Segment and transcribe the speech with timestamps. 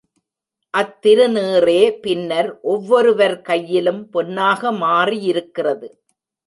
[0.73, 5.89] அத்திரு நீறே பின்னர் ஒவ்வொருவர் கையிலும் பொன்னாக மாறியிருக்கிறது.